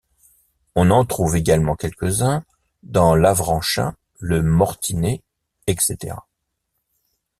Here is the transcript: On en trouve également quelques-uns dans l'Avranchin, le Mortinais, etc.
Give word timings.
On 0.73 0.89
en 0.89 1.05
trouve 1.05 1.35
également 1.35 1.75
quelques-uns 1.75 2.43
dans 2.81 3.13
l'Avranchin, 3.15 3.95
le 4.19 4.41
Mortinais, 4.41 5.21
etc. 5.67 6.15